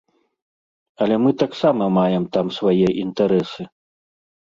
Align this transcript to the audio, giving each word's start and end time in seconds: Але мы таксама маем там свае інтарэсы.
Але 1.05 1.15
мы 1.25 1.33
таксама 1.43 1.83
маем 1.97 2.25
там 2.37 2.47
свае 2.57 2.87
інтарэсы. 3.05 3.61